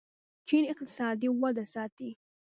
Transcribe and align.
چین 0.47 0.63
اقتصادي 0.71 1.27
وده 1.41 1.63
ساتي. 1.73 2.09